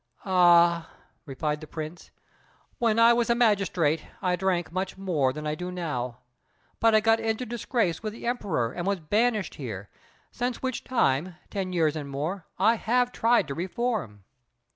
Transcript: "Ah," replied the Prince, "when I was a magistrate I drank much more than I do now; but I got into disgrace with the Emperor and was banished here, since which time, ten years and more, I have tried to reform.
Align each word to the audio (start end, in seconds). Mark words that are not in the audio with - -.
"Ah," 0.25 0.89
replied 1.27 1.61
the 1.61 1.67
Prince, 1.67 2.09
"when 2.79 2.97
I 2.97 3.13
was 3.13 3.29
a 3.29 3.35
magistrate 3.35 4.03
I 4.19 4.35
drank 4.35 4.71
much 4.71 4.97
more 4.97 5.31
than 5.31 5.45
I 5.45 5.53
do 5.53 5.71
now; 5.71 6.17
but 6.79 6.95
I 6.95 7.01
got 7.01 7.19
into 7.19 7.45
disgrace 7.45 8.01
with 8.01 8.13
the 8.13 8.25
Emperor 8.25 8.71
and 8.73 8.87
was 8.87 8.99
banished 8.99 9.53
here, 9.61 9.89
since 10.31 10.63
which 10.63 10.83
time, 10.83 11.35
ten 11.51 11.71
years 11.71 11.95
and 11.95 12.09
more, 12.09 12.47
I 12.57 12.77
have 12.77 13.11
tried 13.11 13.47
to 13.49 13.53
reform. 13.53 14.23